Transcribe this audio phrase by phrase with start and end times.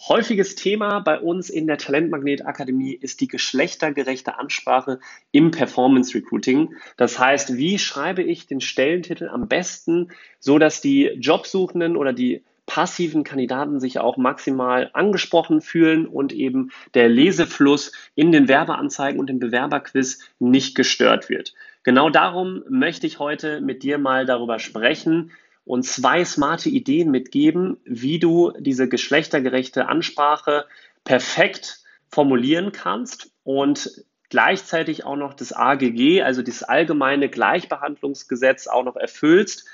[0.00, 4.98] Häufiges Thema bei uns in der Talentmagnet Akademie ist die geschlechtergerechte Ansprache
[5.30, 6.74] im Performance Recruiting.
[6.96, 10.10] Das heißt, wie schreibe ich den Stellentitel am besten,
[10.40, 16.70] so dass die Jobsuchenden oder die passiven Kandidaten sich auch maximal angesprochen fühlen und eben
[16.94, 21.54] der Lesefluss in den Werbeanzeigen und im Bewerberquiz nicht gestört wird.
[21.82, 25.30] Genau darum möchte ich heute mit dir mal darüber sprechen
[25.64, 30.66] und zwei smarte Ideen mitgeben, wie du diese geschlechtergerechte Ansprache
[31.04, 38.96] perfekt formulieren kannst und gleichzeitig auch noch das AGG, also das allgemeine Gleichbehandlungsgesetz auch noch
[38.96, 39.66] erfüllst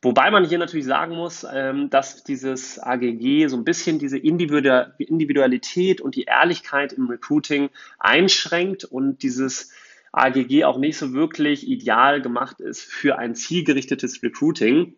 [0.00, 6.00] Wobei man hier natürlich sagen muss, ähm, dass dieses AGG so ein bisschen diese Individualität
[6.00, 9.72] und die Ehrlichkeit im Recruiting einschränkt und dieses
[10.12, 14.94] AGG auch nicht so wirklich ideal gemacht ist für ein zielgerichtetes Recruiting.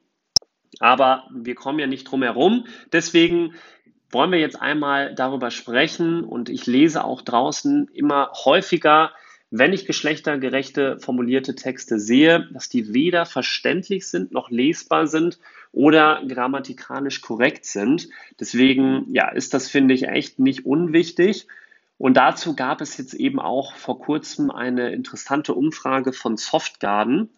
[0.79, 2.67] Aber wir kommen ja nicht drum herum.
[2.93, 3.55] Deswegen
[4.11, 9.13] wollen wir jetzt einmal darüber sprechen und ich lese auch draußen immer häufiger
[9.51, 15.39] wenn ich geschlechtergerechte formulierte Texte sehe, dass die weder verständlich sind noch lesbar sind
[15.73, 18.09] oder grammatikalisch korrekt sind.
[18.39, 21.48] Deswegen ja, ist das, finde ich, echt nicht unwichtig.
[21.98, 27.29] Und dazu gab es jetzt eben auch vor kurzem eine interessante Umfrage von Softgarden.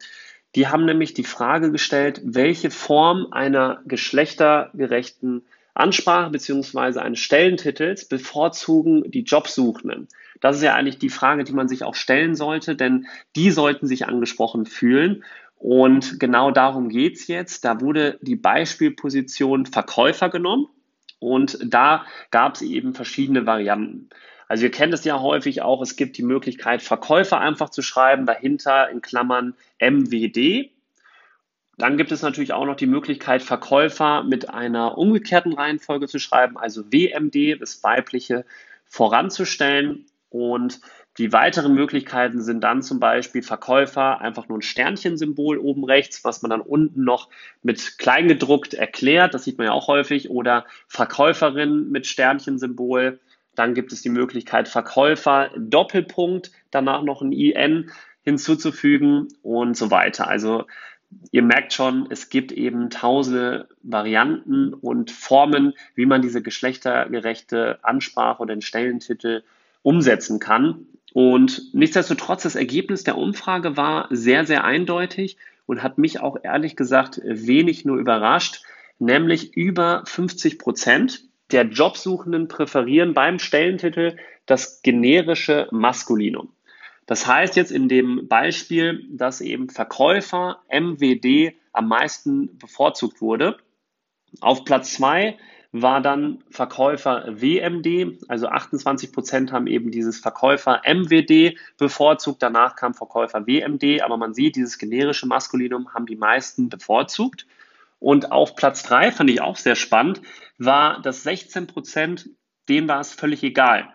[0.55, 5.43] Die haben nämlich die Frage gestellt, welche Form einer geschlechtergerechten
[5.75, 6.99] Ansprache bzw.
[6.99, 10.09] eines Stellentitels bevorzugen die Jobsuchenden?
[10.41, 13.87] Das ist ja eigentlich die Frage, die man sich auch stellen sollte, denn die sollten
[13.87, 15.25] sich angesprochen fühlen.
[15.57, 17.65] Und genau darum geht's jetzt.
[17.65, 20.67] Da wurde die Beispielposition Verkäufer genommen
[21.23, 24.09] und da gab es eben verschiedene Varianten.
[24.49, 28.27] Also ihr kennt es ja häufig auch, es gibt die Möglichkeit, Verkäufer einfach zu schreiben,
[28.27, 30.71] dahinter in Klammern MWD.
[31.79, 36.59] Dann gibt es natürlich auch noch die Möglichkeit, Verkäufer mit einer umgekehrten Reihenfolge zu schreiben,
[36.59, 38.45] also WMD, das weibliche,
[38.85, 40.05] voranzustellen.
[40.33, 40.81] Und
[41.19, 46.41] die weiteren Möglichkeiten sind dann zum Beispiel Verkäufer, einfach nur ein Sternchensymbol oben rechts, was
[46.41, 47.29] man dann unten noch
[47.63, 49.35] mit kleingedruckt erklärt.
[49.35, 50.31] Das sieht man ja auch häufig.
[50.31, 53.21] Oder Verkäuferin mit Sternchensymbol.
[53.55, 57.91] Dann gibt es die Möglichkeit Verkäufer, Doppelpunkt, danach noch ein IN
[58.23, 60.29] hinzuzufügen und so weiter.
[60.29, 60.65] Also
[61.31, 68.41] ihr merkt schon, es gibt eben tausende Varianten und Formen, wie man diese geschlechtergerechte Ansprache
[68.41, 69.43] oder den Stellentitel
[69.83, 70.87] umsetzen kann.
[71.13, 76.77] Und nichtsdestotrotz, das Ergebnis der Umfrage war sehr, sehr eindeutig und hat mich auch ehrlich
[76.77, 78.65] gesagt wenig nur überrascht,
[78.99, 84.17] nämlich über 50 Prozent der Jobsuchenden präferieren beim Stellentitel
[84.47, 86.53] das generische Maskulinum.
[87.07, 93.59] Das heißt jetzt in dem Beispiel, dass eben Verkäufer MWD am meisten bevorzugt wurde.
[94.41, 95.37] Auf Platz zwei
[95.73, 102.95] war dann Verkäufer WMD, also 28 Prozent haben eben dieses Verkäufer MWD bevorzugt, danach kam
[102.95, 107.47] Verkäufer WMD, aber man sieht, dieses generische Maskulinum haben die meisten bevorzugt.
[107.99, 110.21] Und auf Platz drei fand ich auch sehr spannend,
[110.59, 112.29] war das 16 Prozent,
[112.69, 113.95] denen war es völlig egal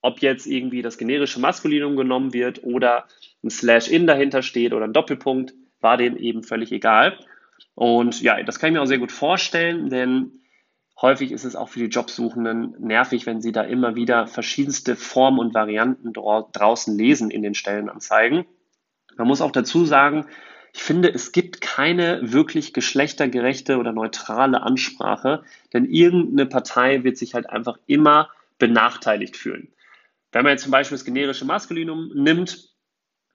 [0.00, 3.06] ob jetzt irgendwie das generische Maskulinum genommen wird oder
[3.42, 7.18] ein Slash-In dahinter steht oder ein Doppelpunkt, war denen eben völlig egal.
[7.74, 10.40] Und ja, das kann ich mir auch sehr gut vorstellen, denn
[11.00, 15.38] häufig ist es auch für die Jobsuchenden nervig, wenn sie da immer wieder verschiedenste Formen
[15.38, 18.46] und Varianten draußen lesen in den Stellenanzeigen.
[19.16, 20.26] Man muss auch dazu sagen,
[20.74, 25.42] ich finde, es gibt keine wirklich geschlechtergerechte oder neutrale Ansprache,
[25.72, 28.28] denn irgendeine Partei wird sich halt einfach immer
[28.58, 29.72] benachteiligt fühlen.
[30.30, 32.68] Wenn man jetzt zum Beispiel das generische Maskulinum nimmt,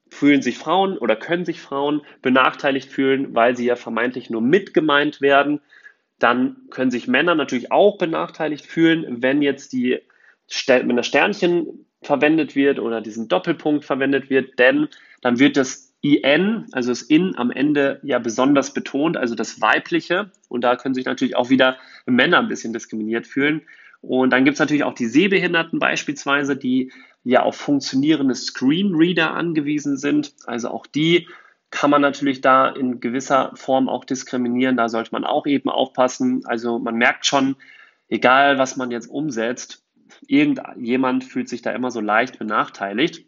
[0.08, 5.20] fühlen sich Frauen oder können sich Frauen benachteiligt fühlen, weil sie ja vermeintlich nur mitgemeint
[5.20, 5.60] werden.
[6.24, 10.00] Dann können sich Männer natürlich auch benachteiligt fühlen, wenn jetzt die
[10.66, 14.88] wenn das Sternchen verwendet wird oder diesen Doppelpunkt verwendet wird, denn
[15.20, 20.30] dann wird das IN, also das In am Ende ja besonders betont, also das Weibliche.
[20.48, 21.76] Und da können sich natürlich auch wieder
[22.06, 23.60] Männer ein bisschen diskriminiert fühlen.
[24.00, 26.90] Und dann gibt es natürlich auch die Sehbehinderten beispielsweise, die
[27.22, 30.32] ja auf funktionierende Screenreader angewiesen sind.
[30.46, 31.28] Also auch die
[31.74, 34.76] kann man natürlich da in gewisser Form auch diskriminieren.
[34.76, 36.46] Da sollte man auch eben aufpassen.
[36.46, 37.56] Also man merkt schon,
[38.08, 39.82] egal was man jetzt umsetzt,
[40.28, 43.26] irgendjemand fühlt sich da immer so leicht benachteiligt.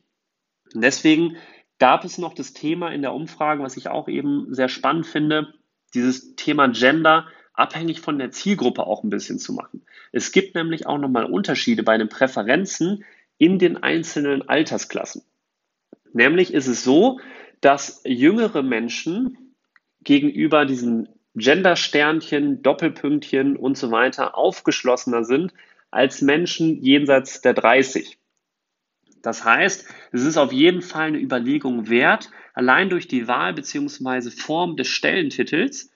[0.73, 1.37] Und deswegen
[1.81, 5.53] gab es noch das Thema in der Umfrage, was ich auch eben sehr spannend finde,
[5.93, 9.85] dieses Thema Gender abhängig von der Zielgruppe auch ein bisschen zu machen.
[10.13, 13.05] Es gibt nämlich auch nochmal Unterschiede bei den Präferenzen
[13.39, 15.23] in den einzelnen Altersklassen.
[16.13, 17.19] Nämlich ist es so,
[17.61, 19.55] dass jüngere Menschen
[20.03, 25.53] gegenüber diesen Gender-Sternchen, Doppelpünktchen und so weiter aufgeschlossener sind
[25.91, 28.19] als Menschen jenseits der 30.
[29.23, 34.31] Das heißt, es ist auf jeden Fall eine Überlegung wert, allein durch die Wahl bzw.
[34.31, 35.91] Form des Stellentitels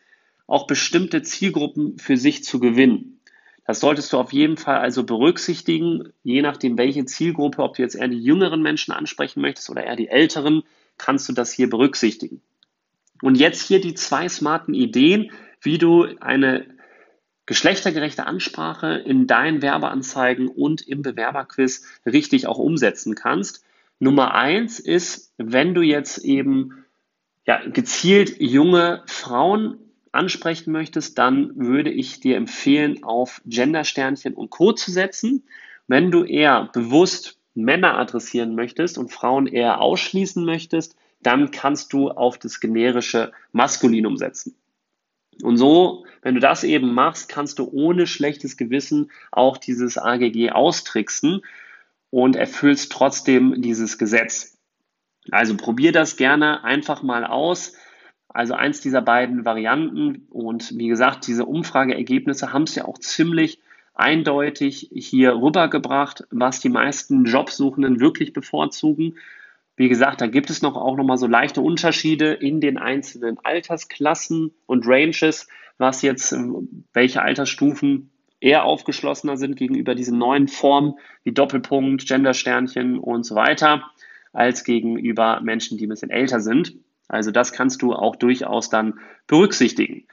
[0.47, 3.21] auch bestimmte Zielgruppen für sich zu gewinnen.
[3.65, 7.95] Das solltest du auf jeden Fall also berücksichtigen, je nachdem, welche Zielgruppe, ob du jetzt
[7.95, 10.65] eher die jüngeren Menschen ansprechen möchtest oder eher die älteren,
[11.01, 12.43] kannst du das hier berücksichtigen.
[13.23, 16.67] Und jetzt hier die zwei smarten Ideen, wie du eine
[17.47, 23.65] geschlechtergerechte Ansprache in deinen Werbeanzeigen und im Bewerberquiz richtig auch umsetzen kannst.
[23.99, 26.85] Nummer eins ist, wenn du jetzt eben
[27.47, 29.79] ja, gezielt junge Frauen
[30.13, 34.73] ansprechen möchtest, dann würde ich dir empfehlen, auf Gendersternchen und Co.
[34.73, 35.45] zu setzen.
[35.89, 42.11] Wenn du eher bewusst Männer adressieren möchtest und Frauen eher ausschließen möchtest, dann kannst du
[42.11, 44.57] auf das generische Maskulinum setzen.
[45.43, 50.51] Und so, wenn du das eben machst, kannst du ohne schlechtes Gewissen auch dieses AGG
[50.51, 51.43] austricksen
[52.11, 54.59] und erfüllst trotzdem dieses Gesetz.
[55.31, 57.75] Also probier das gerne einfach mal aus.
[58.29, 60.27] Also eins dieser beiden Varianten.
[60.31, 63.61] Und wie gesagt, diese Umfrageergebnisse haben es ja auch ziemlich
[63.95, 69.17] eindeutig hier rübergebracht, was die meisten Jobsuchenden wirklich bevorzugen.
[69.77, 73.39] Wie gesagt, da gibt es noch auch noch mal so leichte Unterschiede in den einzelnen
[73.43, 75.49] Altersklassen und Ranges,
[75.79, 78.11] was jetzt ähm, welche Altersstufen
[78.41, 80.95] eher aufgeschlossener sind gegenüber diesen neuen Formen
[81.25, 83.91] wie Doppelpunkt, Gendersternchen und so weiter,
[84.33, 86.75] als gegenüber Menschen, die ein bisschen älter sind.
[87.09, 90.07] Also das kannst du auch durchaus dann berücksichtigen.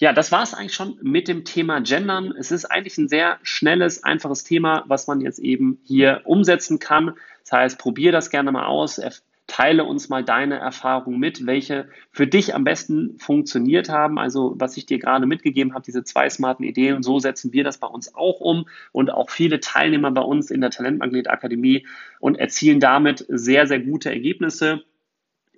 [0.00, 2.32] Ja, das war es eigentlich schon mit dem Thema Gendern.
[2.38, 7.14] Es ist eigentlich ein sehr schnelles, einfaches Thema, was man jetzt eben hier umsetzen kann.
[7.42, 9.00] Das heißt, probier das gerne mal aus.
[9.48, 14.20] Teile uns mal deine Erfahrungen mit, welche für dich am besten funktioniert haben.
[14.20, 16.94] Also was ich dir gerade mitgegeben habe, diese zwei smarten Ideen.
[16.94, 20.52] Und so setzen wir das bei uns auch um und auch viele Teilnehmer bei uns
[20.52, 21.86] in der Talentmagnet Akademie
[22.20, 24.84] und erzielen damit sehr, sehr gute Ergebnisse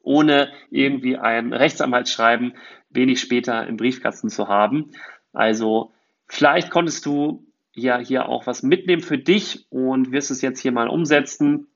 [0.02, 2.54] ohne irgendwie ein Rechtsanwaltsschreiben
[2.90, 4.90] wenig später im Briefkasten zu haben.
[5.32, 5.92] Also
[6.26, 10.72] vielleicht konntest du ja hier auch was mitnehmen für dich und wirst es jetzt hier
[10.72, 11.68] mal umsetzen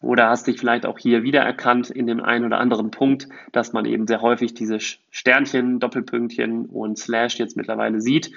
[0.00, 3.86] oder hast dich vielleicht auch hier wiedererkannt in dem einen oder anderen Punkt, dass man
[3.86, 8.30] eben sehr häufig diese Sternchen, Doppelpünktchen und Slash jetzt mittlerweile sieht.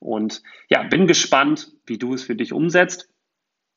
[0.00, 3.08] Und ja, bin gespannt, wie du es für dich umsetzt.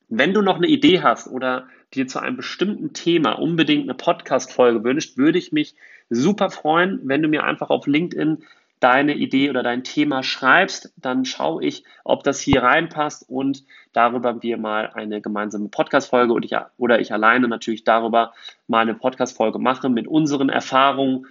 [0.08, 4.82] Wenn du noch eine Idee hast oder dir zu einem bestimmten Thema unbedingt eine Podcast-Folge
[4.84, 5.74] wünscht, würde ich mich
[6.08, 8.44] super freuen, wenn du mir einfach auf LinkedIn
[8.80, 14.42] deine Idee oder dein Thema schreibst, dann schaue ich, ob das hier reinpasst und darüber
[14.42, 18.32] wir mal eine gemeinsame Podcast-Folge oder ich, oder ich alleine natürlich darüber
[18.66, 21.26] mal eine Podcast-Folge mache mit unseren Erfahrungen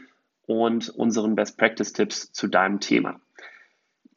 [0.45, 3.19] und unseren Best Practice-Tipps zu deinem Thema.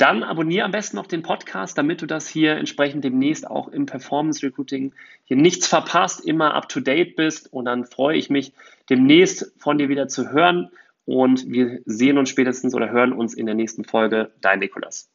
[0.00, 3.85] Dann abonniere am besten noch den Podcast, damit du das hier entsprechend demnächst auch im
[3.85, 4.94] Performance Recruiting
[5.25, 7.52] hier nichts verpasst, immer up to date bist.
[7.52, 8.55] Und dann freue ich mich
[8.88, 10.71] demnächst von dir wieder zu hören.
[11.04, 14.30] Und wir sehen uns spätestens oder hören uns in der nächsten Folge.
[14.40, 15.11] Dein Nikolas.